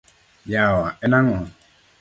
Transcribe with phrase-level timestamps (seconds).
[0.51, 1.37] Yawa en ang’o?